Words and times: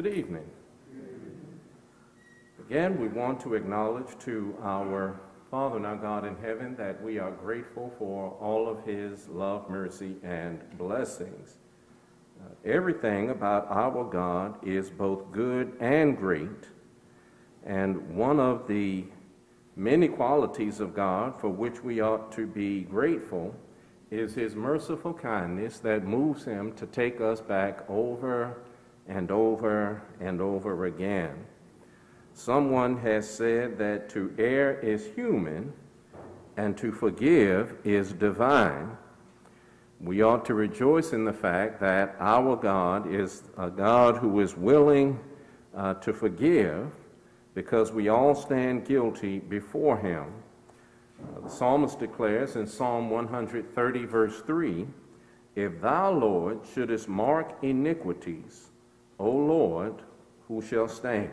Good 0.00 0.14
evening. 0.14 0.48
Again, 2.60 3.00
we 3.00 3.08
want 3.08 3.40
to 3.40 3.54
acknowledge 3.54 4.16
to 4.20 4.56
our 4.62 5.18
Father 5.50 5.78
and 5.78 5.84
our 5.84 5.96
God 5.96 6.24
in 6.24 6.36
heaven 6.36 6.76
that 6.76 7.02
we 7.02 7.18
are 7.18 7.32
grateful 7.32 7.92
for 7.98 8.30
all 8.40 8.68
of 8.68 8.84
his 8.84 9.26
love, 9.26 9.68
mercy, 9.68 10.14
and 10.22 10.60
blessings. 10.78 11.56
Uh, 12.40 12.54
everything 12.64 13.30
about 13.30 13.66
our 13.72 14.04
God 14.04 14.64
is 14.64 14.88
both 14.88 15.32
good 15.32 15.76
and 15.80 16.16
great, 16.16 16.68
and 17.66 18.14
one 18.14 18.38
of 18.38 18.68
the 18.68 19.04
many 19.74 20.06
qualities 20.06 20.78
of 20.78 20.94
God 20.94 21.40
for 21.40 21.48
which 21.48 21.82
we 21.82 22.00
ought 22.00 22.30
to 22.30 22.46
be 22.46 22.82
grateful 22.82 23.52
is 24.12 24.32
his 24.32 24.54
merciful 24.54 25.12
kindness 25.12 25.80
that 25.80 26.04
moves 26.04 26.44
him 26.44 26.72
to 26.74 26.86
take 26.86 27.20
us 27.20 27.40
back 27.40 27.84
over 27.90 28.58
and 29.08 29.30
over 29.30 30.02
and 30.20 30.40
over 30.40 30.84
again. 30.84 31.34
Someone 32.34 32.98
has 32.98 33.28
said 33.28 33.78
that 33.78 34.08
to 34.10 34.32
err 34.38 34.78
is 34.80 35.06
human 35.16 35.72
and 36.56 36.76
to 36.76 36.92
forgive 36.92 37.74
is 37.84 38.12
divine. 38.12 38.96
We 40.00 40.22
ought 40.22 40.44
to 40.44 40.54
rejoice 40.54 41.12
in 41.12 41.24
the 41.24 41.32
fact 41.32 41.80
that 41.80 42.14
our 42.20 42.54
God 42.54 43.12
is 43.12 43.42
a 43.56 43.70
God 43.70 44.18
who 44.18 44.38
is 44.40 44.56
willing 44.56 45.18
uh, 45.74 45.94
to 45.94 46.12
forgive 46.12 46.92
because 47.54 47.90
we 47.90 48.08
all 48.08 48.34
stand 48.34 48.86
guilty 48.86 49.40
before 49.40 49.98
him. 49.98 50.26
Uh, 51.20 51.40
the 51.40 51.50
psalmist 51.50 51.98
declares 51.98 52.54
in 52.54 52.66
Psalm 52.66 53.10
130, 53.10 54.04
verse 54.04 54.40
3 54.42 54.86
If 55.56 55.80
thou, 55.80 56.12
Lord, 56.12 56.60
shouldest 56.72 57.08
mark 57.08 57.56
iniquities, 57.62 58.70
O 59.18 59.30
Lord, 59.30 60.02
who 60.46 60.62
shall 60.62 60.88
stand? 60.88 61.30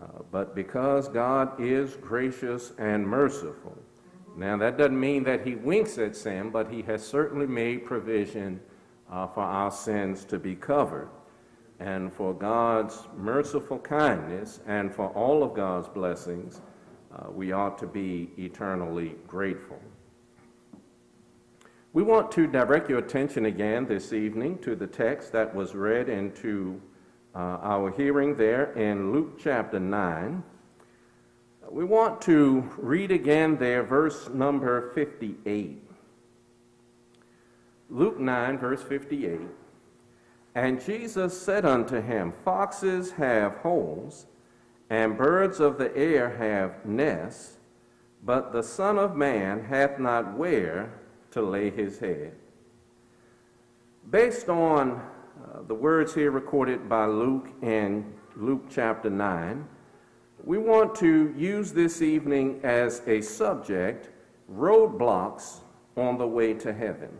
Uh, 0.00 0.22
but 0.30 0.54
because 0.54 1.08
God 1.08 1.60
is 1.60 1.96
gracious 1.96 2.72
and 2.78 3.06
merciful, 3.06 3.76
now 4.36 4.56
that 4.56 4.78
doesn't 4.78 4.98
mean 4.98 5.24
that 5.24 5.46
he 5.46 5.54
winks 5.54 5.98
at 5.98 6.16
sin, 6.16 6.50
but 6.50 6.70
he 6.70 6.82
has 6.82 7.06
certainly 7.06 7.46
made 7.46 7.84
provision 7.84 8.60
uh, 9.10 9.26
for 9.26 9.42
our 9.42 9.70
sins 9.70 10.24
to 10.24 10.38
be 10.38 10.54
covered. 10.54 11.08
And 11.78 12.12
for 12.12 12.32
God's 12.32 12.96
merciful 13.16 13.78
kindness 13.78 14.60
and 14.66 14.94
for 14.94 15.08
all 15.08 15.42
of 15.42 15.54
God's 15.54 15.88
blessings, 15.88 16.60
uh, 17.14 17.30
we 17.30 17.52
ought 17.52 17.76
to 17.78 17.86
be 17.86 18.30
eternally 18.38 19.16
grateful. 19.26 19.80
We 21.94 22.02
want 22.02 22.32
to 22.32 22.46
direct 22.46 22.88
your 22.88 23.00
attention 23.00 23.44
again 23.44 23.84
this 23.84 24.14
evening 24.14 24.60
to 24.60 24.74
the 24.74 24.86
text 24.86 25.30
that 25.32 25.54
was 25.54 25.74
read 25.74 26.08
into 26.08 26.80
uh, 27.34 27.58
our 27.60 27.90
hearing 27.90 28.34
there 28.34 28.72
in 28.72 29.12
Luke 29.12 29.38
chapter 29.38 29.78
9. 29.78 30.42
We 31.70 31.84
want 31.84 32.22
to 32.22 32.66
read 32.78 33.10
again 33.10 33.58
there 33.58 33.82
verse 33.82 34.30
number 34.30 34.90
58. 34.94 35.86
Luke 37.90 38.18
9, 38.18 38.56
verse 38.56 38.82
58. 38.82 39.40
And 40.54 40.82
Jesus 40.82 41.38
said 41.38 41.66
unto 41.66 42.00
him, 42.00 42.32
Foxes 42.42 43.10
have 43.12 43.56
holes, 43.56 44.24
and 44.88 45.18
birds 45.18 45.60
of 45.60 45.76
the 45.76 45.94
air 45.94 46.38
have 46.38 46.86
nests, 46.86 47.58
but 48.24 48.50
the 48.54 48.62
Son 48.62 48.96
of 48.96 49.14
Man 49.14 49.64
hath 49.64 49.98
not 49.98 50.38
where 50.38 51.01
to 51.32 51.42
lay 51.42 51.70
his 51.70 51.98
head. 51.98 52.34
Based 54.10 54.48
on 54.48 54.92
uh, 54.92 55.62
the 55.66 55.74
words 55.74 56.14
here 56.14 56.30
recorded 56.30 56.88
by 56.88 57.06
Luke 57.06 57.48
in 57.62 58.12
Luke 58.36 58.64
chapter 58.70 59.10
9, 59.10 59.66
we 60.44 60.58
want 60.58 60.94
to 60.96 61.32
use 61.36 61.72
this 61.72 62.02
evening 62.02 62.60
as 62.62 63.02
a 63.06 63.20
subject 63.20 64.10
roadblocks 64.52 65.60
on 65.96 66.18
the 66.18 66.26
way 66.26 66.54
to 66.54 66.72
heaven. 66.72 67.10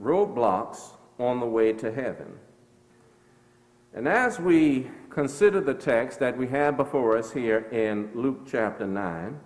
Roadblocks 0.00 0.90
on 1.18 1.40
the 1.40 1.46
way 1.46 1.72
to 1.72 1.92
heaven. 1.92 2.38
And 3.94 4.08
as 4.08 4.38
we 4.38 4.90
consider 5.10 5.60
the 5.60 5.74
text 5.74 6.18
that 6.20 6.36
we 6.36 6.48
have 6.48 6.76
before 6.76 7.16
us 7.16 7.32
here 7.32 7.66
in 7.72 8.10
Luke 8.14 8.46
chapter 8.46 8.86
9, 8.86 9.38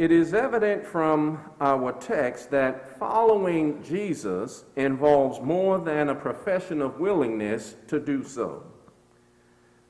it 0.00 0.10
is 0.10 0.32
evident 0.32 0.86
from 0.86 1.38
our 1.60 1.92
text 1.92 2.50
that 2.50 2.98
following 2.98 3.82
Jesus 3.82 4.64
involves 4.76 5.42
more 5.42 5.78
than 5.78 6.08
a 6.08 6.14
profession 6.14 6.80
of 6.80 6.98
willingness 6.98 7.76
to 7.86 8.00
do 8.00 8.24
so. 8.24 8.62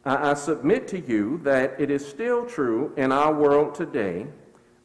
I 0.04 0.34
submit 0.34 0.88
to 0.88 0.98
you 0.98 1.38
that 1.44 1.80
it 1.80 1.92
is 1.92 2.04
still 2.04 2.44
true 2.44 2.92
in 2.96 3.12
our 3.12 3.32
world 3.32 3.72
today 3.72 4.26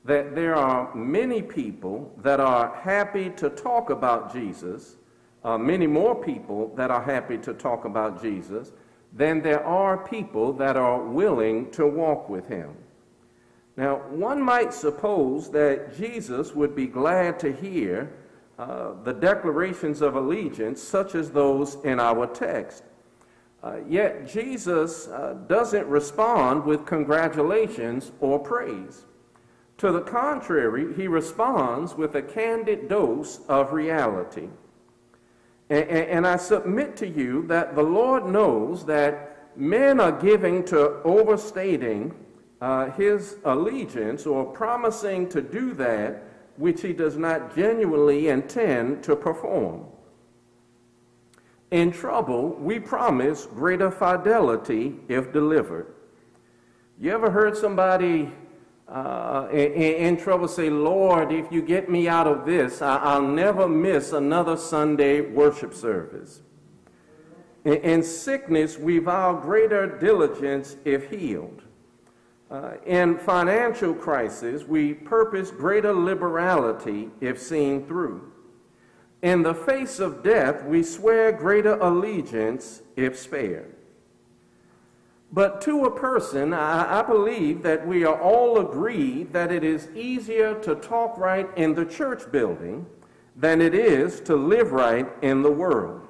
that 0.04 0.36
there 0.36 0.54
are 0.54 0.94
many 0.94 1.42
people 1.42 2.14
that 2.22 2.40
are 2.40 2.76
happy 2.76 3.32
to 3.32 3.50
talk 3.50 3.90
about 3.90 4.32
Jesus, 4.32 4.98
uh, 5.44 5.58
many 5.58 5.88
more 5.88 6.14
people 6.14 6.72
that 6.76 6.92
are 6.92 7.02
happy 7.02 7.40
to 7.40 7.56
talk 7.56 7.86
about 7.86 8.22
Jesus 8.22 8.74
than 9.12 9.42
there 9.42 9.66
are 9.66 9.98
people 9.98 10.54
that 10.54 10.78
are 10.78 11.02
willing 11.02 11.72
to 11.72 11.88
walk 11.88 12.30
with 12.30 12.48
him. 12.48 12.76
Now, 13.78 13.98
one 14.10 14.42
might 14.42 14.74
suppose 14.74 15.50
that 15.52 15.98
Jesus 15.98 16.54
would 16.56 16.76
be 16.76 16.88
glad 16.88 17.40
to 17.40 17.52
hear 17.52 18.14
uh, 18.58 18.94
the 19.04 19.14
declarations 19.14 20.02
of 20.02 20.16
allegiance, 20.16 20.82
such 20.82 21.14
as 21.14 21.30
those 21.30 21.76
in 21.84 22.00
our 22.00 22.26
text. 22.26 22.84
Uh, 23.62 23.78
yet, 23.88 24.28
Jesus 24.28 25.08
uh, 25.08 25.36
doesn't 25.48 25.86
respond 25.88 26.64
with 26.64 26.86
congratulations 26.86 28.12
or 28.22 28.40
praise. 28.40 29.06
To 29.80 29.92
the 29.92 30.02
contrary, 30.02 30.94
he 30.94 31.08
responds 31.08 31.96
with 31.96 32.16
a 32.16 32.22
candid 32.22 32.88
dose 32.88 33.42
of 33.50 33.74
reality. 33.74 34.48
And, 35.70 35.90
and 35.90 36.28
I 36.28 36.38
submit 36.38 36.96
to 36.98 37.08
you 37.08 37.46
that 37.48 37.76
the 37.76 37.84
Lord 37.84 38.26
knows 38.26 38.86
that 38.86 39.58
men 39.58 40.00
are 40.00 40.12
giving 40.12 40.64
to 40.66 41.02
overstating 41.04 42.14
uh, 42.66 42.90
his 42.94 43.36
allegiance 43.46 44.26
or 44.26 44.44
promising 44.44 45.30
to 45.30 45.40
do 45.40 45.72
that 45.76 46.24
which 46.58 46.82
he 46.82 46.94
does 46.94 47.16
not 47.16 47.56
genuinely 47.56 48.30
intend 48.30 49.04
to 49.04 49.16
perform. 49.16 49.86
In 51.70 51.92
trouble, 51.92 52.56
we 52.56 52.80
promise 52.80 53.46
greater 53.46 53.92
fidelity 53.92 54.96
if 55.08 55.32
delivered. 55.32 55.94
You 57.00 57.12
ever 57.12 57.30
heard 57.30 57.56
somebody 57.56 58.32
uh, 58.88 59.48
in, 59.52 59.72
in, 59.74 60.18
trouble 60.18 60.48
say, 60.48 60.72
Lord, 60.72 61.32
if 61.32 61.52
you 61.52 61.62
get 61.62 61.88
me 61.88 62.08
out 62.08 62.26
of 62.26 62.48
this, 62.48 62.82
I, 62.82 63.20
will 63.20 63.28
never 63.28 63.70
miss 63.70 64.12
another 64.12 64.58
Sunday 64.58 65.22
worship 65.22 65.72
service. 65.72 66.42
In, 67.64 67.74
in 67.74 68.02
sickness, 68.02 68.80
we 68.80 68.98
vow 68.98 69.34
greater 69.34 69.86
diligence 70.00 70.78
if 70.84 71.12
healed. 71.12 71.65
Uh, 72.50 72.74
in 72.86 73.18
financial 73.18 73.94
crisis, 73.94 74.64
we 74.64 74.94
purpose 74.94 75.50
greater 75.50 75.94
liberality 75.94 77.10
if 77.20 77.42
seen 77.42 77.86
through. 77.88 78.32
In 79.24 79.42
the 79.42 79.56
face 79.56 80.00
of 80.00 80.24
death, 80.24 80.64
we 80.64 80.84
swear 80.84 81.32
greater 81.32 81.74
allegiance 81.80 82.84
if 82.96 83.18
spared. 83.18 83.76
But 85.32 85.60
to 85.62 85.86
a 85.86 85.92
person, 85.92 86.54
I, 86.54 87.00
I, 87.00 87.02
believe 87.02 87.64
that 87.64 87.86
we 87.86 88.06
are 88.06 88.22
all 88.22 88.60
agreed 88.60 89.34
that 89.34 89.52
it 89.52 89.64
is 89.64 89.90
easier 89.96 90.54
to 90.62 90.76
talk 90.76 91.18
right 91.18 91.50
in 91.58 91.74
the 91.74 91.84
church 91.84 92.32
building 92.32 92.86
than 93.36 93.60
it 93.60 93.74
is 93.74 94.22
to 94.22 94.36
live 94.36 94.72
right 94.72 95.08
in 95.22 95.42
the 95.42 95.52
world. 95.52 96.08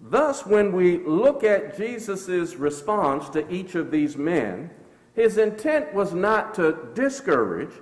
Thus, 0.00 0.46
when 0.46 0.72
we 0.72 0.98
look 1.04 1.42
at 1.44 1.76
Jesus' 1.76 2.54
response 2.54 3.28
to 3.30 3.50
each 3.52 3.74
of 3.74 3.90
these 3.90 4.16
men, 4.16 4.70
his 5.14 5.38
intent 5.38 5.94
was 5.94 6.12
not 6.12 6.54
to 6.54 6.76
discourage, 6.94 7.72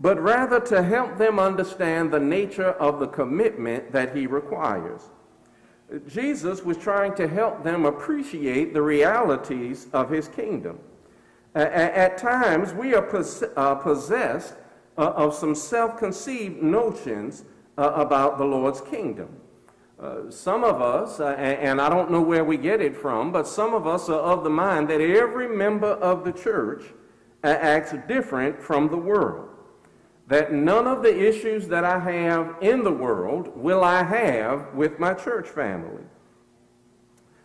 but 0.00 0.20
rather 0.20 0.60
to 0.60 0.82
help 0.82 1.16
them 1.16 1.38
understand 1.38 2.10
the 2.10 2.20
nature 2.20 2.72
of 2.72 3.00
the 3.00 3.06
commitment 3.06 3.92
that 3.92 4.14
he 4.14 4.26
requires. 4.26 5.02
Jesus 6.08 6.62
was 6.62 6.76
trying 6.76 7.14
to 7.14 7.28
help 7.28 7.62
them 7.62 7.84
appreciate 7.84 8.72
the 8.72 8.82
realities 8.82 9.88
of 9.92 10.10
his 10.10 10.28
kingdom. 10.28 10.78
At 11.54 12.16
times, 12.16 12.72
we 12.72 12.94
are 12.94 13.06
uh, 13.56 13.74
possessed 13.74 14.54
uh, 14.96 15.10
of 15.10 15.34
some 15.34 15.54
self 15.54 15.98
conceived 15.98 16.62
notions 16.62 17.44
uh, 17.76 17.92
about 17.94 18.38
the 18.38 18.44
Lord's 18.44 18.80
kingdom. 18.80 19.28
Uh, 20.02 20.28
some 20.28 20.64
of 20.64 20.82
us, 20.82 21.20
uh, 21.20 21.28
and, 21.38 21.80
I 21.80 21.88
don't 21.88 22.10
know 22.10 22.20
where 22.20 22.42
we 22.42 22.56
get 22.56 22.80
it 22.80 22.96
from, 22.96 23.30
but 23.30 23.46
some 23.46 23.72
of 23.72 23.86
us 23.86 24.08
are 24.08 24.18
of 24.18 24.42
the 24.42 24.50
mind 24.50 24.88
that 24.88 25.00
every 25.00 25.46
member 25.46 25.92
of 25.92 26.24
the 26.24 26.32
church 26.32 26.82
uh, 27.44 27.46
acts 27.46 27.94
different 28.08 28.60
from 28.60 28.88
the 28.88 28.96
world. 28.96 29.48
That 30.26 30.52
none 30.52 30.88
of 30.88 31.04
the 31.04 31.28
issues 31.28 31.68
that 31.68 31.84
I 31.84 32.00
have 32.00 32.56
in 32.60 32.82
the 32.82 32.90
world 32.90 33.56
will 33.56 33.84
I 33.84 34.02
have 34.02 34.74
with 34.74 34.98
my 34.98 35.14
church 35.14 35.48
family. 35.48 36.02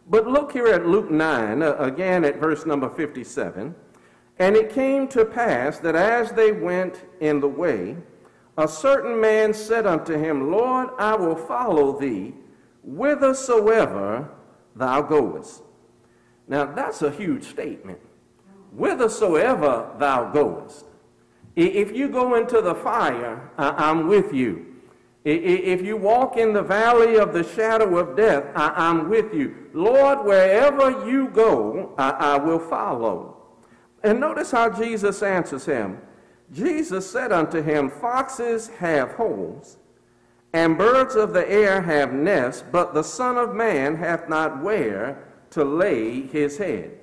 But 0.09 0.25
look 0.25 0.51
here 0.51 0.67
at 0.67 0.87
Luke 0.87 1.11
9, 1.11 1.61
uh, 1.61 1.75
again 1.75 2.25
at 2.25 2.39
verse 2.39 2.65
number 2.65 2.89
57. 2.89 3.75
And 4.39 4.55
it 4.55 4.71
came 4.71 5.07
to 5.09 5.25
pass 5.25 5.77
that 5.79 5.95
as 5.95 6.31
they 6.31 6.53
went 6.53 7.03
in 7.19 7.39
the 7.39 7.47
way, 7.47 7.97
a 8.57 8.67
certain 8.67 9.21
man 9.21 9.53
said 9.53 9.85
unto 9.85 10.17
him, 10.17 10.51
Lord, 10.51 10.89
I 10.97 11.15
will 11.15 11.35
follow 11.35 11.99
thee 11.99 12.33
whithersoever 12.87 14.29
thou 14.75 15.01
goest. 15.01 15.61
Now, 16.47 16.65
that's 16.65 17.01
a 17.01 17.11
huge 17.11 17.43
statement. 17.43 17.99
Whithersoever 18.71 19.91
thou 19.99 20.31
goest. 20.31 20.85
If 21.55 21.91
you 21.95 22.07
go 22.07 22.35
into 22.35 22.61
the 22.61 22.75
fire, 22.75 23.51
I'm 23.57 24.07
with 24.07 24.33
you. 24.33 24.65
If 25.25 25.81
you 25.81 25.97
walk 25.97 26.37
in 26.37 26.53
the 26.53 26.61
valley 26.61 27.17
of 27.17 27.33
the 27.33 27.43
shadow 27.43 27.97
of 27.97 28.15
death, 28.15 28.45
I'm 28.55 29.09
with 29.09 29.33
you. 29.33 29.55
Lord, 29.73 30.23
wherever 30.23 31.05
you 31.05 31.27
go, 31.29 31.93
I 31.97 32.37
will 32.37 32.59
follow. 32.59 33.35
And 34.03 34.19
notice 34.19 34.51
how 34.51 34.69
Jesus 34.69 35.21
answers 35.21 35.65
him. 35.65 35.99
Jesus 36.53 37.09
said 37.09 37.33
unto 37.33 37.61
him, 37.61 37.89
Foxes 37.89 38.69
have 38.77 39.11
holes, 39.13 39.77
and 40.57 40.75
birds 40.75 41.13
of 41.13 41.33
the 41.33 41.47
air 41.47 41.83
have 41.83 42.13
nests, 42.13 42.63
but 42.71 42.91
the 42.91 43.03
Son 43.03 43.37
of 43.37 43.53
Man 43.53 43.95
hath 43.95 44.27
not 44.27 44.63
where 44.63 45.23
to 45.51 45.63
lay 45.63 46.21
his 46.21 46.57
head. 46.57 46.97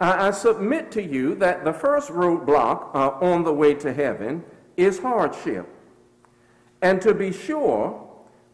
I, 0.00 0.28
I 0.28 0.30
submit 0.30 0.90
to 0.92 1.02
you 1.02 1.34
that 1.34 1.62
the 1.62 1.74
first 1.74 2.08
roadblock 2.08 2.94
uh, 2.94 3.10
on 3.20 3.44
the 3.44 3.52
way 3.52 3.74
to 3.74 3.92
heaven 3.92 4.42
is 4.78 4.98
hardship. 4.98 5.68
And 6.80 7.02
to 7.02 7.12
be 7.12 7.32
sure, 7.32 8.02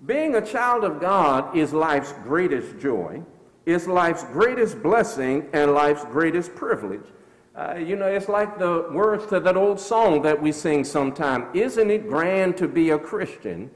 being 0.06 0.34
a 0.34 0.44
child 0.44 0.82
of 0.82 1.00
God 1.00 1.56
is 1.56 1.72
life's 1.72 2.12
greatest 2.24 2.80
joy, 2.80 3.22
is 3.64 3.86
life's 3.86 4.24
greatest 4.24 4.82
blessing, 4.82 5.48
and 5.52 5.72
life's 5.72 6.04
greatest 6.06 6.52
privilege. 6.56 7.06
Uh, 7.54 7.76
you 7.76 7.94
know, 7.94 8.06
it's 8.06 8.28
like 8.28 8.58
the 8.58 8.88
words 8.90 9.24
to 9.26 9.38
that 9.38 9.56
old 9.56 9.78
song 9.78 10.20
that 10.22 10.42
we 10.42 10.50
sing 10.50 10.82
sometimes 10.82 11.44
Isn't 11.54 11.92
it 11.92 12.08
grand 12.08 12.56
to 12.56 12.66
be 12.66 12.90
a 12.90 12.98
Christian? 12.98 13.70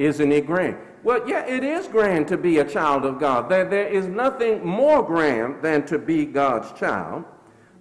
Isn't 0.00 0.32
it 0.32 0.46
grand? 0.46 0.78
Well, 1.02 1.28
yeah, 1.28 1.44
it 1.44 1.62
is 1.62 1.86
grand 1.86 2.26
to 2.28 2.38
be 2.38 2.58
a 2.58 2.64
child 2.64 3.04
of 3.04 3.20
God. 3.20 3.50
There, 3.50 3.66
there 3.66 3.86
is 3.86 4.06
nothing 4.06 4.64
more 4.64 5.02
grand 5.02 5.60
than 5.60 5.84
to 5.88 5.98
be 5.98 6.24
God's 6.24 6.72
child. 6.72 7.22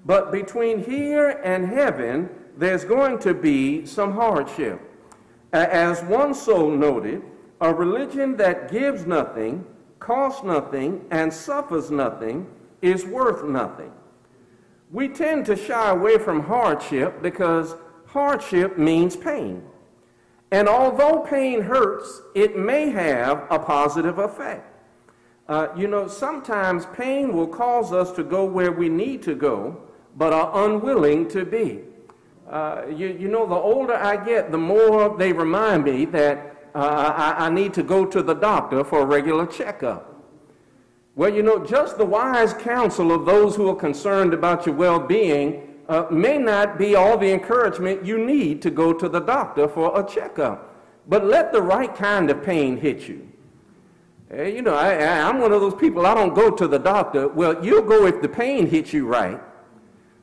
But 0.05 0.29
between 0.29 0.83
here 0.83 1.39
and 1.45 1.65
heaven, 1.65 2.29
there's 2.57 2.83
going 2.83 3.19
to 3.19 3.33
be 3.33 3.85
some 3.85 4.11
hardship. 4.11 4.81
As 5.53 6.03
one 6.03 6.33
soul 6.33 6.69
noted, 6.69 7.21
a 7.61 7.73
religion 7.73 8.35
that 8.35 8.69
gives 8.69 9.05
nothing, 9.05 9.65
costs 9.99 10.43
nothing, 10.43 11.05
and 11.11 11.33
suffers 11.33 11.89
nothing 11.89 12.47
is 12.81 13.05
worth 13.05 13.45
nothing. 13.45 13.93
We 14.91 15.07
tend 15.07 15.45
to 15.45 15.55
shy 15.55 15.91
away 15.91 16.17
from 16.17 16.41
hardship 16.41 17.21
because 17.21 17.75
hardship 18.07 18.77
means 18.77 19.15
pain. 19.15 19.63
And 20.51 20.67
although 20.67 21.19
pain 21.19 21.61
hurts, 21.61 22.21
it 22.33 22.57
may 22.57 22.89
have 22.89 23.45
a 23.51 23.59
positive 23.59 24.17
effect. 24.17 24.65
Uh, 25.47 25.67
you 25.75 25.87
know, 25.87 26.07
sometimes 26.07 26.85
pain 26.87 27.33
will 27.33 27.47
cause 27.47 27.91
us 27.91 28.11
to 28.13 28.23
go 28.23 28.45
where 28.45 28.71
we 28.71 28.89
need 28.89 29.21
to 29.23 29.35
go, 29.35 29.81
but 30.15 30.33
are 30.33 30.65
unwilling 30.65 31.27
to 31.29 31.45
be. 31.45 31.81
Uh, 32.49 32.83
you, 32.89 33.07
you 33.07 33.27
know, 33.27 33.45
the 33.45 33.55
older 33.55 33.93
I 33.93 34.23
get, 34.23 34.51
the 34.51 34.57
more 34.57 35.15
they 35.17 35.31
remind 35.33 35.83
me 35.83 36.05
that 36.05 36.55
uh, 36.73 37.33
I, 37.37 37.45
I 37.45 37.49
need 37.49 37.73
to 37.75 37.83
go 37.83 38.05
to 38.05 38.21
the 38.23 38.33
doctor 38.33 38.83
for 38.83 39.01
a 39.01 39.05
regular 39.05 39.45
checkup. 39.45 40.09
Well, 41.15 41.33
you 41.33 41.43
know, 41.43 41.63
just 41.63 41.97
the 41.97 42.05
wise 42.05 42.53
counsel 42.53 43.11
of 43.11 43.25
those 43.25 43.55
who 43.55 43.69
are 43.69 43.75
concerned 43.75 44.33
about 44.33 44.65
your 44.65 44.75
well 44.75 44.99
being 44.99 45.68
uh, 45.89 46.05
may 46.11 46.37
not 46.37 46.77
be 46.77 46.95
all 46.95 47.17
the 47.17 47.31
encouragement 47.31 48.05
you 48.05 48.23
need 48.23 48.61
to 48.61 48.69
go 48.69 48.93
to 48.93 49.09
the 49.09 49.19
doctor 49.19 49.67
for 49.67 49.99
a 49.99 50.03
checkup. 50.07 50.75
But 51.07 51.25
let 51.25 51.51
the 51.51 51.61
right 51.61 51.93
kind 51.93 52.29
of 52.29 52.43
pain 52.43 52.77
hit 52.77 53.07
you. 53.07 53.27
Uh, 54.31 54.43
you 54.43 54.61
know, 54.61 54.75
I, 54.75 54.93
am 54.93 55.39
one 55.39 55.51
of 55.51 55.61
those 55.61 55.73
people, 55.73 56.05
I 56.05 56.13
don't 56.13 56.35
go 56.35 56.51
to 56.51 56.67
the 56.67 56.77
doctor. 56.77 57.27
Well, 57.27 57.65
you'll 57.65 57.81
go 57.81 58.05
if 58.05 58.21
the 58.21 58.29
pain 58.29 58.67
hits 58.67 58.93
you 58.93 59.07
right. 59.07 59.41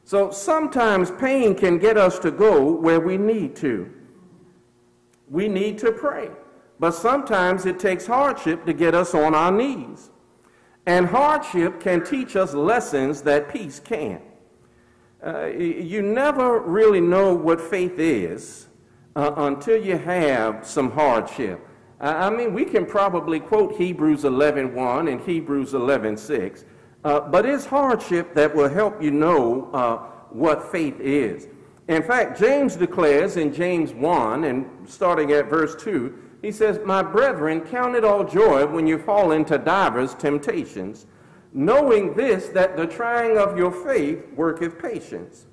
So 0.05 0.31
sometimes 0.31 1.11
pain 1.11 1.57
can 1.57 1.79
get 1.79 1.97
us 1.97 2.21
to 2.21 2.31
go 2.31 2.71
where 2.71 3.01
we 3.01 3.17
need 3.17 3.57
to. 3.57 3.93
We 5.29 5.49
need 5.49 5.79
to 5.79 5.91
pray. 5.91 6.31
But 6.79 6.93
sometimes 6.93 7.67
it 7.67 7.81
takes 7.81 8.07
hardship 8.07 8.65
to 8.67 8.73
get 8.73 8.95
us 8.95 9.15
on 9.15 9.35
our 9.35 9.51
knees. 9.51 10.11
And 10.87 11.07
hardship 11.07 11.81
can 11.81 12.05
teach 12.05 12.37
us 12.37 12.55
lessons 12.55 13.23
that 13.23 13.53
peace 13.53 13.81
can't. 13.81 14.23
Uh, 15.25 15.47
you 15.47 16.03
never 16.03 16.61
really 16.61 17.01
know 17.01 17.35
what 17.35 17.61
faith 17.61 17.99
is 17.99 18.69
uh, 19.17 19.33
until 19.39 19.83
you 19.83 19.97
have 19.97 20.67
some 20.67 20.91
hardship. 20.91 21.67
I 21.99 22.29
mean, 22.29 22.53
we 22.53 22.67
can 22.67 22.85
probably 22.85 23.41
quote 23.41 23.77
Hebrews 23.77 24.25
11.1 24.25 25.11
and 25.11 25.21
Hebrews 25.23 25.73
11.6, 25.73 26.65
uh, 27.05 27.21
but 27.21 27.47
it's 27.47 27.65
hardship 27.65 28.35
that 28.35 28.55
will 28.55 28.69
help 28.69 29.03
you 29.03 29.11
know 29.11 29.71
uh, 29.73 29.97
what 30.31 30.71
faith 30.71 31.01
is. 31.01 31.49
In 31.89 32.03
fact, 32.03 32.39
James 32.39 32.77
declares 32.77 33.39
in 33.39 33.53
James 33.53 33.95
1, 33.95 34.45
and 34.45 34.67
starting 34.87 35.33
at 35.33 35.49
verse 35.49 35.75
2, 35.77 36.15
he 36.43 36.53
says, 36.53 36.79
My 36.85 37.03
brethren, 37.03 37.61
count 37.61 37.95
it 37.95 38.05
all 38.05 38.25
joy 38.25 38.67
when 38.67 38.87
you 38.87 38.99
fall 38.99 39.33
into 39.33 39.57
divers 39.57 40.15
temptations, 40.15 41.07
knowing 41.53 42.15
this, 42.15 42.49
that 42.49 42.77
the 42.77 42.87
trying 42.87 43.39
of 43.39 43.57
your 43.57 43.71
faith 43.71 44.25
worketh 44.35 44.79
patience. 44.79 45.47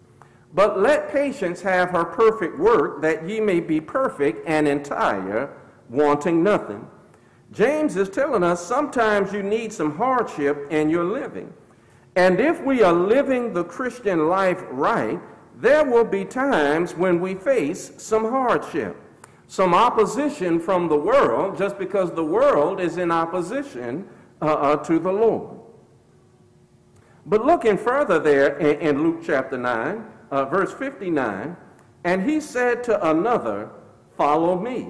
But 0.53 0.79
let 0.79 1.11
patience 1.11 1.61
have 1.61 1.89
her 1.91 2.05
perfect 2.05 2.59
work, 2.59 3.01
that 3.01 3.27
ye 3.27 3.39
may 3.39 3.59
be 3.59 3.81
perfect 3.81 4.47
and 4.47 4.67
entire, 4.67 5.49
wanting 5.89 6.43
nothing. 6.43 6.87
James 7.51 7.95
is 7.97 8.09
telling 8.09 8.43
us 8.43 8.65
sometimes 8.65 9.33
you 9.33 9.43
need 9.43 9.71
some 9.71 9.95
hardship 9.95 10.67
in 10.71 10.89
your 10.89 11.03
living. 11.03 11.51
And 12.15 12.39
if 12.39 12.61
we 12.61 12.83
are 12.83 12.93
living 12.93 13.53
the 13.53 13.63
Christian 13.63 14.27
life 14.27 14.63
right, 14.69 15.19
there 15.55 15.83
will 15.83 16.05
be 16.05 16.25
times 16.25 16.95
when 16.95 17.19
we 17.19 17.35
face 17.35 17.91
some 17.97 18.29
hardship 18.29 18.97
some 19.53 19.75
opposition 19.75 20.59
from 20.59 20.87
the 20.87 20.97
world 20.97 21.55
just 21.55 21.77
because 21.77 22.11
the 22.11 22.23
world 22.23 22.79
is 22.79 22.97
in 22.97 23.11
opposition 23.11 24.03
uh, 24.41 24.45
uh, 24.45 24.75
to 24.77 24.97
the 24.97 25.11
Lord. 25.11 25.59
But 27.25 27.45
looking 27.45 27.77
further 27.77 28.19
there 28.19 28.57
in, 28.57 28.79
in 28.81 29.03
Luke 29.03 29.21
chapter 29.25 29.57
9, 29.57 30.05
uh, 30.31 30.45
verse 30.45 30.73
59, 30.73 31.55
and 32.03 32.29
he 32.29 32.39
said 32.41 32.83
to 32.85 33.09
another, 33.09 33.69
Follow 34.17 34.59
me. 34.59 34.89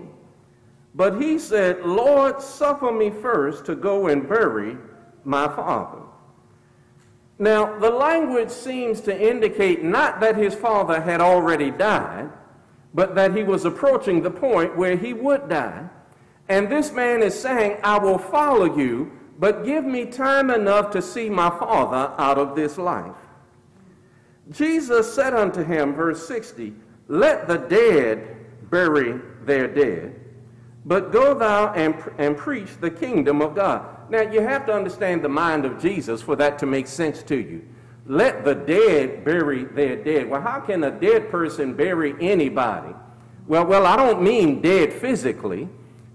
But 0.96 1.22
he 1.22 1.40
said, 1.40 1.86
Lord, 1.86 2.42
suffer 2.42 2.92
me 2.92 3.10
first 3.10 3.66
to 3.66 3.76
go 3.76 4.08
and 4.08 4.28
bury 4.28 4.78
my 5.24 5.48
father. 5.48 6.02
Now, 7.40 7.80
the 7.80 7.90
language 7.90 8.50
seems 8.50 9.02
to 9.02 9.32
indicate 9.32 9.84
not 9.84 10.20
that 10.20 10.36
his 10.36 10.54
father 10.54 11.02
had 11.02 11.20
already 11.20 11.72
died, 11.72 12.30
but 12.94 13.16
that 13.16 13.36
he 13.36 13.44
was 13.44 13.66
approaching 13.66 14.22
the 14.22 14.30
point 14.30 14.78
where 14.78 14.96
he 14.96 15.14
would 15.14 15.50
die. 15.50 15.90
And 16.48 16.70
this 16.70 16.92
man 16.92 17.24
is 17.24 17.40
saying, 17.40 17.78
I 17.84 17.98
will 17.98 18.20
follow 18.20 18.78
you, 18.78 19.12
but 19.44 19.66
give 19.66 19.84
me 19.84 20.06
time 20.06 20.50
enough 20.50 20.90
to 20.92 21.02
see 21.02 21.30
my 21.30 21.50
father 21.50 22.14
out 22.18 22.38
of 22.38 22.56
this 22.56 22.78
life. 22.78 23.18
Jesus 24.52 25.14
said 25.14 25.34
unto 25.34 25.66
him, 25.66 25.94
verse 25.94 26.26
60, 26.26 26.74
Let 27.10 27.50
the 27.50 27.58
dead 27.58 28.38
bury 28.70 29.20
their 29.44 29.68
dead, 29.68 30.18
but 30.86 31.12
go 31.12 31.34
thou 31.34 31.74
and, 31.74 31.94
and 32.18 32.38
preach 32.38 32.70
the 32.80 32.90
kingdom 32.90 33.42
of 33.42 33.54
God. 33.54 34.10
Now, 34.10 34.22
you 34.22 34.40
have 34.40 34.66
to 34.68 34.74
understand 34.74 35.22
the 35.22 35.28
mind 35.28 35.66
of 35.66 35.78
Jesus 35.78 36.22
for 36.22 36.38
that 36.38 36.58
to 36.60 36.66
make 36.66 36.88
sense 36.88 37.22
to 37.24 37.36
you. 37.36 37.68
Let 38.06 38.46
the 38.46 38.56
dead 38.56 39.26
bury 39.26 39.66
their 39.66 40.02
dead. 40.02 40.30
Well, 40.30 40.40
how 40.40 40.62
can 40.62 40.86
a 40.86 40.92
dead 40.92 41.30
person 41.30 41.74
bury 41.74 42.16
anybody? 42.22 42.96
Well, 43.48 43.66
well, 43.66 43.88
I 43.88 43.98
don't 43.98 44.24
mean 44.24 44.62
dead 44.62 44.94
physically. 44.94 45.68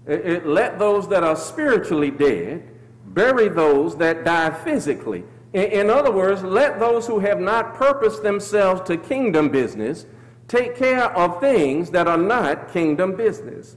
It, 0.07 0.25
it, 0.25 0.45
let 0.47 0.79
those 0.79 1.07
that 1.09 1.23
are 1.23 1.35
spiritually 1.35 2.09
dead 2.09 2.63
bury 3.13 3.49
those 3.49 3.97
that 3.97 4.23
die 4.23 4.51
physically. 4.63 5.23
In, 5.53 5.89
other 5.89 6.11
words, 6.11 6.43
let 6.43 6.79
those 6.79 7.07
who 7.07 7.19
have 7.19 7.39
not 7.39 7.73
purposed 7.73 8.21
themselves 8.21 8.81
to 8.81 8.97
kingdom 8.97 9.49
business 9.49 10.05
take 10.47 10.75
care 10.75 11.05
of 11.15 11.39
things 11.39 11.89
that 11.91 12.07
are 12.07 12.17
not 12.17 12.71
kingdom 12.71 13.15
business. 13.15 13.75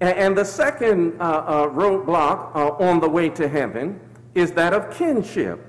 And, 0.00 0.16
and 0.16 0.38
the 0.38 0.44
second 0.44 1.20
uh, 1.20 1.24
uh, 1.24 1.68
roadblock 1.68 2.54
uh, 2.54 2.84
on 2.84 3.00
the 3.00 3.08
way 3.08 3.30
to 3.30 3.48
heaven 3.48 4.00
is 4.34 4.52
that 4.52 4.72
of 4.72 4.90
kinship. 4.92 5.66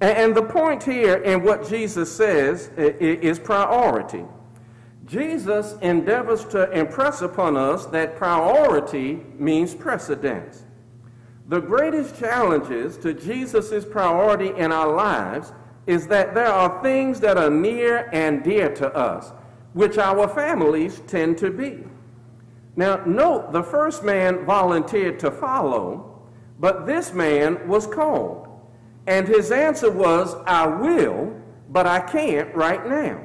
And 0.00 0.34
the 0.34 0.42
point 0.42 0.82
here 0.82 1.16
in 1.22 1.42
what 1.42 1.68
Jesus 1.68 2.14
says 2.14 2.70
is 2.76 3.38
priority. 3.38 4.24
Jesus 5.06 5.76
endeavors 5.82 6.44
to 6.46 6.70
impress 6.72 7.22
upon 7.22 7.56
us 7.56 7.86
that 7.86 8.16
priority 8.16 9.22
means 9.38 9.74
precedence. 9.74 10.64
The 11.48 11.60
greatest 11.60 12.18
challenges 12.18 12.96
to 12.98 13.12
Jesus' 13.12 13.84
priority 13.84 14.52
in 14.56 14.72
our 14.72 14.92
lives 14.92 15.52
is 15.86 16.06
that 16.06 16.34
there 16.34 16.46
are 16.46 16.82
things 16.82 17.20
that 17.20 17.36
are 17.36 17.50
near 17.50 18.08
and 18.12 18.42
dear 18.42 18.74
to 18.76 18.94
us, 18.94 19.32
which 19.74 19.98
our 19.98 20.26
families 20.26 21.02
tend 21.06 21.36
to 21.38 21.50
be. 21.50 21.84
Now, 22.76 23.02
note 23.04 23.52
the 23.52 23.62
first 23.62 24.02
man 24.02 24.44
volunteered 24.46 25.18
to 25.20 25.30
follow, 25.30 26.22
but 26.58 26.86
this 26.86 27.12
man 27.12 27.68
was 27.68 27.86
called. 27.86 28.48
And 29.06 29.28
his 29.28 29.52
answer 29.52 29.90
was, 29.90 30.34
I 30.46 30.66
will, 30.66 31.38
but 31.68 31.86
I 31.86 32.00
can't 32.00 32.52
right 32.54 32.86
now. 32.88 33.20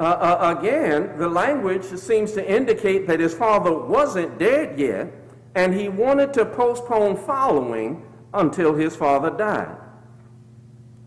Uh, 0.00 0.04
uh, 0.04 0.56
again, 0.58 1.18
the 1.18 1.28
language 1.28 1.84
seems 1.84 2.32
to 2.32 2.50
indicate 2.50 3.06
that 3.06 3.20
his 3.20 3.34
father 3.34 3.72
wasn't 3.72 4.38
dead 4.38 4.78
yet, 4.78 5.12
and 5.54 5.74
he 5.74 5.88
wanted 5.88 6.32
to 6.34 6.44
postpone 6.44 7.16
following 7.16 8.04
until 8.32 8.74
his 8.74 8.96
father 8.96 9.30
died. 9.30 9.76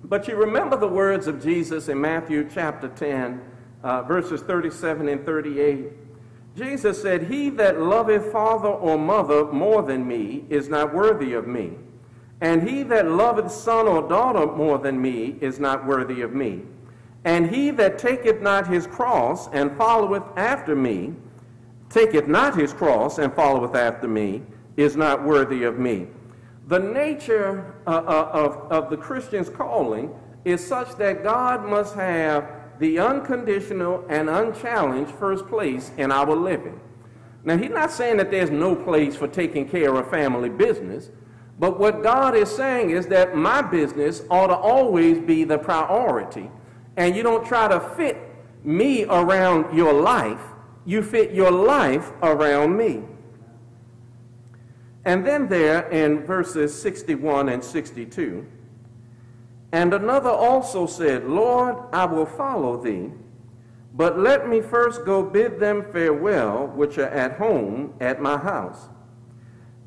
But 0.04 0.28
you 0.28 0.36
remember 0.36 0.78
the 0.78 0.88
words 0.88 1.28
of 1.28 1.44
Jesus 1.44 1.90
in 1.90 2.00
Matthew 2.00 2.50
chapter 2.50 2.88
10, 2.88 3.42
uh, 3.84 4.04
verses 4.04 4.42
37 4.42 5.10
and 5.10 5.26
38. 5.26 5.92
Jesus 6.56 7.02
said, 7.02 7.24
He 7.24 7.50
that 7.52 7.80
loveth 7.80 8.32
father 8.32 8.70
or 8.70 8.98
mother 8.98 9.46
more 9.46 9.84
than 9.84 10.08
me 10.08 10.46
is 10.50 10.70
not 10.70 10.94
worthy 10.94 11.34
of 11.34 11.46
me, 11.46 11.74
and 12.42 12.68
he 12.68 12.84
that 12.84 13.12
loveth 13.12 13.52
son 13.52 13.88
or 13.88 14.08
daughter 14.08 14.48
more 14.48 14.78
than 14.78 15.02
me 15.02 15.38
is 15.42 15.60
not 15.60 15.86
worthy 15.86 16.22
of 16.22 16.34
me. 16.34 16.62
And 17.26 17.50
he 17.54 17.72
that 17.72 18.00
taketh 18.00 18.42
not 18.42 18.68
his 18.68 18.88
cross 18.88 19.50
and 19.50 19.76
followeth 19.78 20.24
after 20.38 20.76
me, 20.76 21.14
taketh 21.90 22.28
not 22.28 22.58
his 22.58 22.74
cross 22.74 23.18
and 23.18 23.34
followeth 23.34 23.76
after 23.76 24.08
me, 24.08 24.42
is 24.76 24.96
not 24.96 25.24
worthy 25.24 25.64
of 25.64 25.80
me. 25.80 26.08
The 26.68 26.80
nature 26.80 27.76
uh, 27.88 27.92
uh, 27.92 28.30
of, 28.34 28.72
of 28.72 28.90
the 28.90 28.98
Christian's 28.98 29.50
calling 29.50 30.14
is 30.46 30.66
such 30.66 30.96
that 30.98 31.24
God 31.24 31.66
must 31.66 31.96
have 31.96 32.50
the 32.80 33.00
unconditional 33.00 34.06
and 34.10 34.30
unchallenged 34.30 35.12
first 35.12 35.48
place 35.48 35.92
in 35.98 36.12
our 36.12 36.36
living. 36.36 36.80
Now, 37.44 37.58
he's 37.58 37.72
not 37.72 37.92
saying 37.92 38.18
that 38.18 38.30
there's 38.30 38.52
no 38.52 38.76
place 38.76 39.16
for 39.16 39.28
taking 39.28 39.68
care 39.68 39.96
of 39.96 40.10
family 40.10 40.50
business, 40.50 41.10
but 41.60 41.80
what 41.80 42.04
God 42.04 42.36
is 42.36 42.50
saying 42.50 42.92
is 42.92 43.08
that 43.08 43.36
my 43.36 43.62
business 43.62 44.22
ought 44.30 44.48
to 44.48 44.56
always 44.56 45.20
be 45.20 45.44
the 45.44 45.58
priority. 45.58 46.52
And 46.98 47.16
you 47.16 47.24
don't 47.24 47.46
try 47.46 47.68
to 47.68 47.80
fit 47.80 48.18
me 48.64 49.06
around 49.06 49.76
your 49.76 49.94
life, 49.94 50.42
you 50.88 51.04
fit 51.04 51.32
your 51.34 51.52
life 51.52 52.14
around 52.24 52.78
me. 52.78 53.04
And 55.04 55.28
then 55.28 55.50
there 55.50 55.90
in 55.90 56.26
verses 56.26 56.82
61 56.82 57.50
and 57.50 57.64
62, 57.64 58.48
and 59.74 59.94
another 59.94 60.30
also 60.30 60.88
said, 60.88 61.26
Lord, 61.26 61.76
I 61.92 62.06
will 62.06 62.26
follow 62.26 62.82
thee, 62.82 63.12
but 63.94 64.18
let 64.18 64.48
me 64.48 64.62
first 64.62 65.04
go 65.04 65.22
bid 65.22 65.60
them 65.60 65.86
farewell 65.92 66.68
which 66.68 66.98
are 66.98 67.10
at 67.10 67.38
home 67.38 67.94
at 68.00 68.22
my 68.22 68.38
house. 68.38 68.88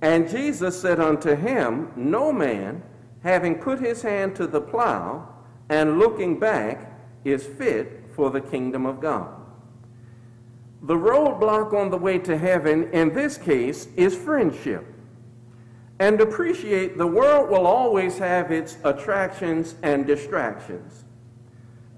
And 0.02 0.28
Jesus 0.28 0.78
said 0.78 1.00
unto 1.00 1.35
him, 1.35 1.92
No 1.97 2.30
man, 2.30 2.83
having 3.23 3.54
put 3.54 3.80
his 3.80 4.02
hand 4.02 4.37
to 4.37 4.47
the 4.47 4.61
plow 4.61 5.28
and 5.71 5.99
looking 5.99 6.38
back, 6.38 6.88
is 7.25 7.47
fit 7.47 8.04
for 8.14 8.30
the 8.30 8.40
kingdom 8.40 8.85
of 8.85 9.00
God. 9.00 9.39
The 10.83 10.95
roadblock 10.95 11.75
on 11.75 11.91
the 11.91 11.99
way 11.99 12.19
to 12.21 12.39
heaven 12.39 12.91
in 12.93 13.13
this 13.13 13.37
case 13.37 13.89
is 13.97 14.17
friendship. 14.17 14.87
And 15.99 16.21
appreciate 16.21 16.97
the 16.97 17.07
world 17.07 17.51
will 17.51 17.67
always 17.67 18.17
have 18.19 18.51
its 18.51 18.79
attractions 18.85 19.75
and 19.83 20.07
distractions. 20.07 21.05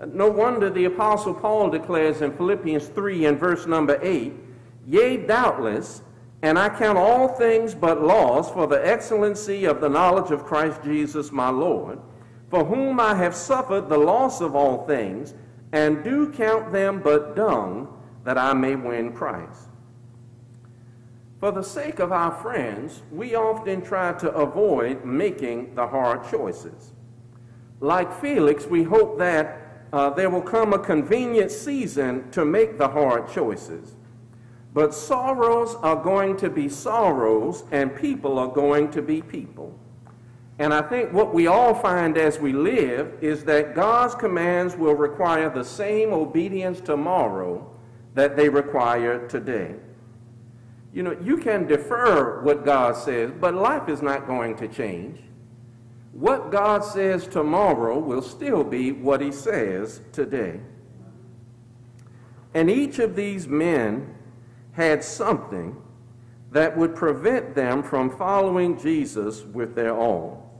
No 0.04 0.28
wonder 0.28 0.68
the 0.68 0.86
Apostle 0.86 1.34
Paul 1.34 1.70
declares 1.70 2.22
in 2.22 2.32
Philippians 2.32 2.88
3 2.88 3.26
and 3.26 3.38
verse 3.38 3.66
number 3.66 4.00
8, 4.02 4.32
Yea, 4.88 5.16
doubtless, 5.16 6.02
and 6.42 6.58
I 6.58 6.68
count 6.68 6.98
all 6.98 7.28
things 7.28 7.72
but 7.76 8.02
loss 8.02 8.50
for 8.50 8.66
the 8.66 8.84
excellency 8.84 9.64
of 9.64 9.80
the 9.80 9.88
knowledge 9.88 10.32
of 10.32 10.44
Christ 10.44 10.82
Jesus 10.82 11.30
my 11.30 11.50
Lord, 11.50 12.00
for 12.50 12.64
whom 12.64 12.98
I 12.98 13.14
have 13.14 13.36
suffered 13.36 13.88
the 13.88 13.98
loss 13.98 14.40
of 14.40 14.56
all 14.56 14.84
things, 14.84 15.34
and 15.70 16.02
do 16.02 16.32
count 16.32 16.72
them 16.72 17.00
but 17.00 17.36
dung, 17.36 17.96
that 18.24 18.38
I 18.38 18.52
may 18.52 18.76
win 18.76 19.12
Christ. 19.12 19.68
For 21.42 21.50
the 21.50 21.62
sake 21.62 21.98
of 21.98 22.12
our 22.12 22.30
friends, 22.30 23.02
we 23.10 23.34
often 23.34 23.82
try 23.82 24.12
to 24.12 24.30
avoid 24.32 25.04
making 25.04 25.74
the 25.74 25.86
hard 25.86 26.30
choices. 26.30 26.92
Like 27.80 28.12
Felix, 28.20 28.66
we 28.66 28.84
hope 28.84 29.18
that 29.18 29.58
uh, 29.92 30.10
there 30.10 30.30
will 30.30 30.40
come 30.42 30.72
a 30.72 30.78
convenient 30.78 31.50
season 31.50 32.30
to 32.30 32.44
make 32.44 32.78
the 32.78 32.86
hard 32.86 33.28
choices. 33.28 33.96
But 34.72 34.94
sorrows 34.94 35.74
are 35.82 35.96
going 35.96 36.36
to 36.36 36.48
be 36.48 36.68
sorrows, 36.68 37.64
and 37.72 37.94
people 37.94 38.38
are 38.38 38.48
going 38.48 38.92
to 38.92 39.02
be 39.02 39.20
people. 39.20 39.76
And 40.60 40.72
I 40.72 40.80
think 40.80 41.12
what 41.12 41.34
we 41.34 41.48
all 41.48 41.74
find 41.74 42.16
as 42.16 42.38
we 42.38 42.52
live 42.52 43.14
is 43.20 43.42
that 43.46 43.74
God's 43.74 44.14
commands 44.14 44.76
will 44.76 44.94
require 44.94 45.50
the 45.50 45.64
same 45.64 46.12
obedience 46.12 46.80
tomorrow 46.80 47.68
that 48.14 48.36
they 48.36 48.48
require 48.48 49.26
today. 49.28 49.74
You 50.92 51.02
know, 51.02 51.16
you 51.22 51.38
can 51.38 51.66
defer 51.66 52.42
what 52.42 52.64
God 52.64 52.96
says, 52.96 53.32
but 53.40 53.54
life 53.54 53.88
is 53.88 54.02
not 54.02 54.26
going 54.26 54.56
to 54.56 54.68
change. 54.68 55.20
What 56.12 56.50
God 56.50 56.84
says 56.84 57.26
tomorrow 57.26 57.98
will 57.98 58.20
still 58.20 58.62
be 58.62 58.92
what 58.92 59.22
he 59.22 59.32
says 59.32 60.02
today. 60.12 60.60
And 62.54 62.70
each 62.70 62.98
of 62.98 63.16
these 63.16 63.48
men 63.48 64.14
had 64.72 65.02
something 65.02 65.76
that 66.50 66.76
would 66.76 66.94
prevent 66.94 67.54
them 67.54 67.82
from 67.82 68.14
following 68.16 68.78
Jesus 68.78 69.42
with 69.42 69.74
their 69.74 69.96
all. 69.96 70.50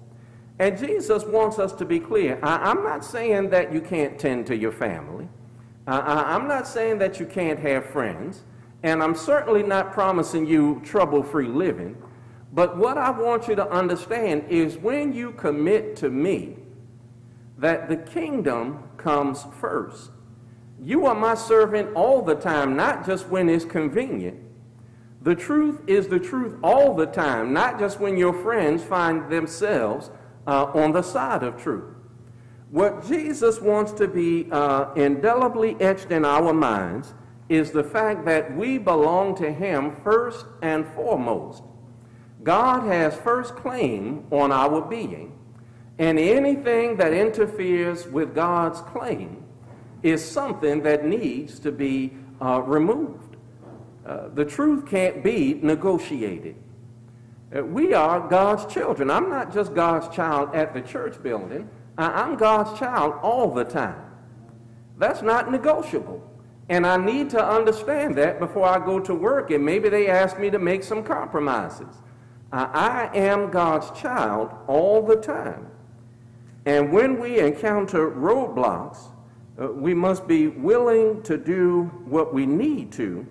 And 0.59 0.79
Jesus 0.79 1.25
wants 1.25 1.59
us 1.59 1.73
to 1.75 1.85
be 1.85 2.01
clear. 2.01 2.39
I, 2.43 2.71
am 2.71 2.83
not 2.83 3.05
saying 3.05 3.51
that 3.51 3.73
you 3.73 3.83
can't 3.83 4.19
tend 4.19 4.47
to 4.47 4.57
your 4.57 4.73
family. 4.73 5.29
I, 5.87 6.35
I'm 6.35 6.47
not 6.49 6.67
saying 6.67 6.99
that 6.99 7.19
you 7.19 7.27
can't 7.27 7.59
have 7.59 7.87
friends. 7.87 8.43
And 8.83 9.03
I'm 9.03 9.15
certainly 9.15 9.63
not 9.63 9.93
promising 9.93 10.47
you 10.47 10.81
trouble 10.85 11.23
free 11.23 11.47
living. 11.47 11.97
But 12.53 12.77
what 12.77 12.99
I 12.99 13.11
want 13.11 13.49
you 13.49 13.55
to 13.55 13.69
understand 13.71 14.45
is 14.49 14.77
when 14.77 15.13
you 15.13 15.33
commit 15.33 15.97
to 15.97 16.11
me, 16.11 16.57
that 17.59 17.89
the 17.89 17.97
kingdom 17.97 18.83
comes 18.97 19.47
first. 19.61 20.11
You 20.81 21.07
are 21.07 21.15
my 21.15 21.35
servant 21.35 21.95
all 21.95 22.21
the 22.21 22.35
time, 22.35 22.75
not 22.75 23.07
just 23.07 23.29
when 23.29 23.49
it's 23.49 23.65
convenient. 23.65 24.37
The 25.23 25.37
truth 25.37 25.81
is 25.87 26.09
the 26.09 26.19
truth 26.19 26.57
all 26.65 26.95
the 26.95 27.07
time, 27.07 27.53
not 27.53 27.79
just 27.79 28.01
when 28.01 28.17
your 28.17 28.33
friends 28.33 28.83
find 28.83 29.31
themselves 29.31 30.11
uh, 30.49 30.65
on 30.75 30.91
the 30.91 31.03
side 31.03 31.45
of 31.45 31.57
truth. 31.57 31.95
What 32.73 33.07
Jesus 33.07 33.61
wants 33.61 33.93
to 33.93 34.09
be 34.09 34.49
uh, 34.51 34.95
indelibly 34.95 35.77
etched 35.79 36.11
in 36.11 36.25
our 36.25 36.55
minds 36.55 37.13
is 37.51 37.71
the 37.71 37.85
fact 37.85 38.25
that 38.25 38.57
we 38.57 38.79
belong 38.79 39.35
to 39.37 39.53
Him 39.53 39.95
first 40.03 40.47
and 40.63 40.89
foremost. 40.95 41.65
God 42.43 42.85
has 42.85 43.15
first 43.15 43.57
claim 43.57 44.25
on 44.31 44.53
our 44.53 44.81
being, 44.81 45.39
and 45.99 46.19
anything 46.19 46.97
that 46.97 47.13
interferes 47.13 48.07
with 48.07 48.35
God's 48.35 48.81
claim 48.81 49.45
is 50.03 50.25
something 50.25 50.83
that 50.83 51.05
needs 51.05 51.59
to 51.59 51.73
be 51.73 52.15
uh, 52.41 52.63
removed. 52.63 53.37
Uh, 54.07 54.29
the 54.29 54.47
truth 54.47 54.87
can't 54.87 55.23
be 55.23 55.61
negotiated. 55.63 56.57
Uh, 57.55 57.63
we 57.63 57.93
are 57.93 58.27
God's 58.27 58.65
children. 58.73 59.11
I'm 59.11 59.29
not 59.29 59.53
just 59.53 59.75
God's 59.75 60.09
child 60.17 60.55
at 60.55 60.73
the 60.73 60.81
church 60.81 61.23
building. 61.23 61.69
I'm 61.99 62.37
God's 62.37 62.79
child 62.79 63.15
all 63.23 63.53
the 63.53 63.65
time. 63.65 64.03
That's 64.99 65.23
not 65.23 65.51
negotiable. 65.51 66.23
And 66.69 66.87
I 66.87 66.97
need 66.97 67.29
to 67.31 67.45
understand 67.45 68.17
that 68.17 68.39
before 68.39 68.67
I 68.67 68.85
go 68.85 69.01
to 69.01 69.15
work, 69.15 69.51
and 69.51 69.65
maybe 69.65 69.89
they 69.89 70.09
ask 70.09 70.39
me 70.39 70.49
to 70.51 70.59
make 70.59 70.83
some 70.83 71.03
compromises. 71.03 71.95
I 72.53 73.11
am 73.15 73.51
God's 73.51 73.99
child 73.99 74.51
all 74.67 75.03
the 75.03 75.17
time. 75.17 75.69
And 76.67 76.93
when 76.93 77.19
we 77.19 77.41
encounter 77.41 78.11
roadblocks, 78.11 78.99
uh, 79.61 79.69
we 79.69 79.95
must 79.95 80.29
be 80.29 80.49
willing 80.49 81.23
to 81.23 81.37
do 81.37 81.85
what 82.05 82.33
we 82.33 82.47
need 82.47 82.93
to 82.93 83.27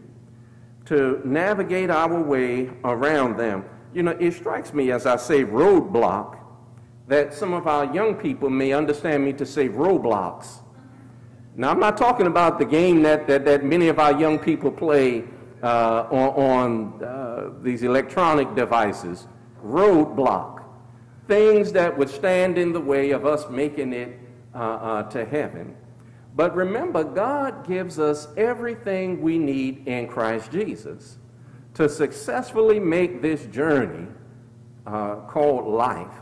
to 0.86 1.22
navigate 1.24 1.90
our 1.90 2.22
way 2.22 2.70
around 2.84 3.38
them. 3.38 3.64
You 3.94 4.04
know, 4.04 4.12
it 4.20 4.34
strikes 4.34 4.74
me 4.74 4.92
as 4.92 5.06
I 5.06 5.16
say 5.16 5.44
roadblock 5.46 6.41
that 7.12 7.34
some 7.34 7.52
of 7.52 7.68
our 7.68 7.94
young 7.94 8.16
people 8.16 8.50
may 8.50 8.72
understand 8.72 9.26
me 9.26 9.34
to 9.34 9.46
say 9.46 9.68
Roblox. 9.68 10.62
Now, 11.58 11.70
I'm 11.70 11.80
not 11.82 11.98
talking 11.98 12.26
about 12.26 12.58
the 12.58 12.64
game 12.64 13.04
that, 13.04 13.28
that, 13.28 13.44
that 13.44 13.66
many 13.66 13.90
of 13.90 14.00
our 14.00 14.18
young 14.18 14.40
people 14.40 14.72
play 14.72 15.26
uh, 15.62 16.08
on, 16.10 16.30
on 16.30 17.04
uh, 17.04 17.50
these 17.62 17.84
electronic 17.84 18.56
devices. 18.56 19.28
roadblock, 19.62 20.64
things 21.28 21.74
that 21.74 21.98
would 21.98 22.10
stand 22.10 22.58
in 22.58 22.72
the 22.72 22.80
way 22.80 23.12
of 23.12 23.26
us 23.26 23.50
making 23.50 23.92
it 23.92 24.18
uh, 24.56 24.58
uh, 24.58 25.04
to 25.10 25.26
heaven. 25.26 25.76
But 26.38 26.56
remember, 26.56 27.04
God 27.04 27.68
gives 27.68 28.00
us 28.00 28.30
everything 28.38 29.22
we 29.22 29.38
need 29.38 29.86
in 29.86 30.08
Christ 30.08 30.50
Jesus 30.50 31.18
to 31.74 31.90
successfully 31.90 32.80
make 32.80 33.22
this 33.22 33.48
journey 33.48 34.08
uh, 34.88 35.16
called 35.28 35.68
life. 35.68 36.14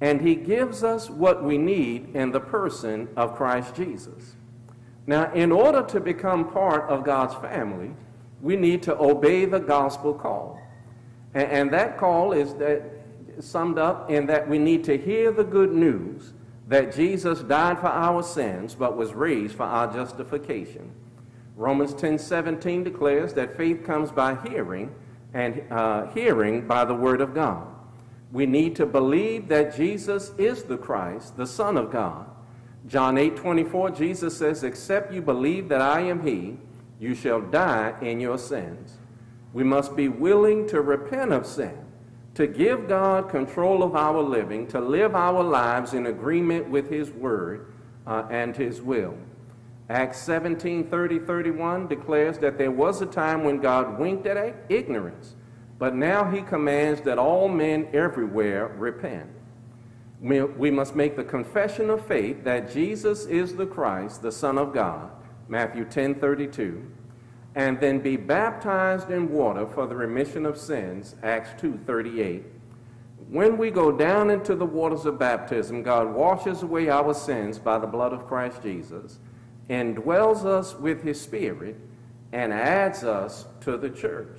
And 0.00 0.20
He 0.20 0.34
gives 0.34 0.84
us 0.84 1.08
what 1.08 1.42
we 1.42 1.58
need 1.58 2.14
in 2.14 2.32
the 2.32 2.40
person 2.40 3.08
of 3.16 3.34
Christ 3.34 3.74
Jesus. 3.74 4.36
Now, 5.06 5.32
in 5.32 5.52
order 5.52 5.82
to 5.82 6.00
become 6.00 6.50
part 6.50 6.90
of 6.90 7.04
God's 7.04 7.34
family, 7.36 7.92
we 8.42 8.56
need 8.56 8.82
to 8.84 8.98
obey 8.98 9.44
the 9.44 9.60
gospel 9.60 10.12
call. 10.12 10.60
And, 11.34 11.50
and 11.50 11.72
that 11.72 11.96
call 11.96 12.32
is 12.32 12.54
that 12.54 12.82
summed 13.40 13.78
up 13.78 14.10
in 14.10 14.26
that 14.26 14.48
we 14.48 14.58
need 14.58 14.84
to 14.84 14.96
hear 14.96 15.30
the 15.30 15.44
good 15.44 15.72
news 15.72 16.32
that 16.68 16.94
Jesus 16.94 17.40
died 17.40 17.78
for 17.78 17.86
our 17.86 18.22
sins 18.22 18.74
but 18.74 18.96
was 18.96 19.14
raised 19.14 19.54
for 19.54 19.64
our 19.64 19.92
justification. 19.92 20.90
Romans 21.54 21.94
10:17 21.94 22.84
declares 22.84 23.32
that 23.34 23.56
faith 23.56 23.84
comes 23.84 24.10
by 24.10 24.34
hearing 24.48 24.94
and 25.32 25.62
uh, 25.70 26.06
hearing 26.08 26.66
by 26.66 26.84
the 26.84 26.94
word 26.94 27.20
of 27.20 27.34
God. 27.34 27.66
We 28.36 28.44
need 28.44 28.76
to 28.76 28.84
believe 28.84 29.48
that 29.48 29.74
Jesus 29.74 30.32
is 30.36 30.64
the 30.64 30.76
Christ, 30.76 31.38
the 31.38 31.46
Son 31.46 31.78
of 31.78 31.90
God. 31.90 32.26
John 32.86 33.16
8:24 33.16 33.88
Jesus 33.88 34.36
says, 34.36 34.62
"Except 34.62 35.10
you 35.10 35.22
believe 35.22 35.70
that 35.70 35.80
I 35.80 36.00
am 36.00 36.20
he, 36.20 36.58
you 37.00 37.14
shall 37.14 37.40
die 37.40 37.94
in 38.02 38.20
your 38.20 38.36
sins." 38.36 38.98
We 39.54 39.64
must 39.64 39.96
be 39.96 40.10
willing 40.10 40.66
to 40.66 40.82
repent 40.82 41.32
of 41.32 41.46
sin 41.46 41.78
to 42.34 42.46
give 42.46 42.88
God 42.88 43.30
control 43.30 43.82
of 43.82 43.96
our 43.96 44.20
living, 44.20 44.66
to 44.66 44.82
live 44.82 45.14
our 45.14 45.42
lives 45.42 45.94
in 45.94 46.04
agreement 46.04 46.68
with 46.68 46.90
His 46.90 47.10
Word 47.10 47.72
uh, 48.06 48.24
and 48.28 48.54
His 48.54 48.82
will. 48.82 49.14
Acts 49.88 50.18
17 50.18 50.84
30 50.84 51.20
31 51.20 51.86
declares 51.86 52.36
that 52.40 52.58
there 52.58 52.70
was 52.70 53.00
a 53.00 53.06
time 53.06 53.44
when 53.44 53.60
God 53.60 53.98
winked 53.98 54.26
at 54.26 54.56
ignorance, 54.68 55.36
but 55.78 55.94
now 55.94 56.30
He 56.30 56.42
commands 56.42 57.00
that 57.02 57.18
all 57.18 57.48
men 57.48 57.88
everywhere 57.92 58.68
repent. 58.76 59.30
We, 60.20 60.70
must 60.70 60.96
make 60.96 61.16
the 61.16 61.24
confession 61.24 61.90
of 61.90 62.06
faith 62.06 62.42
that 62.44 62.72
Jesus 62.72 63.26
is 63.26 63.54
the 63.54 63.66
Christ, 63.66 64.22
the 64.22 64.32
Son 64.32 64.56
of 64.56 64.72
God, 64.72 65.10
Matthew 65.48 65.84
10 65.84 66.14
32 66.16 66.90
and 67.56 67.80
then 67.80 67.98
be 67.98 68.16
baptized 68.16 69.10
in 69.10 69.32
water 69.32 69.66
for 69.66 69.86
the 69.86 69.96
remission 69.96 70.44
of 70.44 70.58
sins, 70.58 71.16
Acts 71.22 71.50
2:38. 71.60 72.44
When 73.30 73.56
we 73.56 73.70
go 73.70 73.90
down 73.90 74.30
into 74.30 74.54
the 74.54 74.66
waters 74.66 75.06
of 75.06 75.18
baptism, 75.18 75.82
God 75.82 76.14
washes 76.14 76.62
away 76.62 76.90
our 76.90 77.14
sins 77.14 77.58
by 77.58 77.78
the 77.78 77.86
blood 77.86 78.12
of 78.12 78.26
Christ 78.26 78.62
Jesus, 78.62 79.18
indwells 79.70 80.44
us 80.44 80.78
with 80.78 81.02
his 81.02 81.18
spirit, 81.18 81.76
and 82.30 82.52
adds 82.52 83.02
us 83.02 83.46
to 83.62 83.78
the 83.78 83.90
church. 83.90 84.38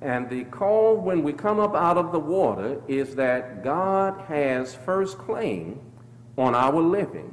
And 0.00 0.28
the 0.28 0.44
call 0.44 0.96
when 0.96 1.22
we 1.22 1.32
come 1.32 1.58
up 1.58 1.74
out 1.74 1.96
of 1.96 2.12
the 2.12 2.18
water 2.18 2.82
is 2.88 3.14
that 3.14 3.64
God 3.64 4.20
has 4.28 4.74
first 4.74 5.18
claim 5.18 5.80
on 6.36 6.54
our 6.54 6.80
living 6.80 7.32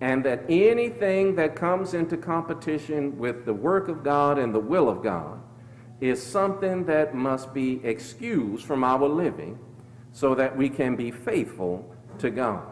and 0.00 0.24
that 0.24 0.42
anything 0.48 1.34
that 1.36 1.56
comes 1.56 1.94
into 1.94 2.16
competition 2.16 3.16
with 3.18 3.46
the 3.46 3.54
work 3.54 3.88
of 3.88 4.02
God 4.04 4.38
and 4.38 4.54
the 4.54 4.60
will 4.60 4.88
of 4.88 5.02
God 5.02 5.40
is 6.00 6.22
something 6.22 6.84
that 6.84 7.14
must 7.14 7.54
be 7.54 7.80
excused 7.84 8.66
from 8.66 8.84
our 8.84 9.08
living 9.08 9.58
so 10.12 10.34
that 10.34 10.54
we 10.54 10.68
can 10.68 10.96
be 10.96 11.10
faithful 11.10 11.88
to 12.18 12.30
God. 12.30 12.62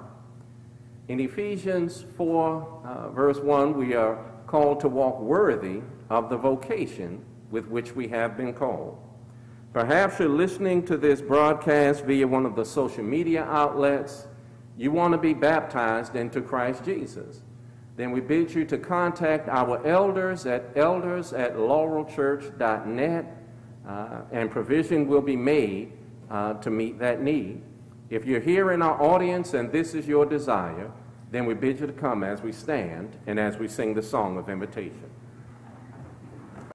In 1.08 1.20
Ephesians 1.20 2.04
4, 2.16 2.82
uh, 2.84 3.10
verse 3.10 3.38
1, 3.38 3.76
we 3.76 3.94
are 3.94 4.18
called 4.46 4.80
to 4.80 4.88
walk 4.88 5.20
worthy 5.20 5.80
of 6.10 6.28
the 6.28 6.36
vocation 6.36 7.24
with 7.54 7.68
which 7.68 7.94
we 7.94 8.08
have 8.08 8.36
been 8.36 8.52
called. 8.52 8.98
Perhaps 9.72 10.18
you're 10.18 10.28
listening 10.28 10.84
to 10.86 10.96
this 10.96 11.22
broadcast 11.22 12.04
via 12.04 12.26
one 12.26 12.44
of 12.44 12.56
the 12.56 12.64
social 12.64 13.04
media 13.04 13.44
outlets 13.44 14.26
you 14.76 14.90
want 14.90 15.12
to 15.12 15.18
be 15.18 15.34
baptized 15.34 16.16
into 16.16 16.40
Christ 16.40 16.84
Jesus, 16.84 17.42
then 17.96 18.10
we 18.10 18.20
bid 18.20 18.52
you 18.52 18.64
to 18.64 18.76
contact 18.76 19.48
our 19.48 19.86
elders 19.86 20.46
at 20.46 20.64
elders 20.74 21.32
at 21.32 21.54
laurelchurch.net, 21.54 23.36
uh, 23.88 24.20
and 24.32 24.50
provision 24.50 25.06
will 25.06 25.22
be 25.22 25.36
made 25.36 25.92
uh, 26.28 26.54
to 26.54 26.70
meet 26.70 26.98
that 26.98 27.22
need. 27.22 27.62
If 28.10 28.26
you're 28.26 28.40
here 28.40 28.72
in 28.72 28.82
our 28.82 29.00
audience 29.00 29.54
and 29.54 29.70
this 29.70 29.94
is 29.94 30.08
your 30.08 30.26
desire, 30.26 30.90
then 31.30 31.46
we 31.46 31.54
bid 31.54 31.78
you 31.78 31.86
to 31.86 31.92
come 31.92 32.24
as 32.24 32.42
we 32.42 32.50
stand 32.50 33.16
and 33.28 33.38
as 33.38 33.58
we 33.58 33.68
sing 33.68 33.94
the 33.94 34.02
song 34.02 34.38
of 34.38 34.48
invitation. 34.48 35.08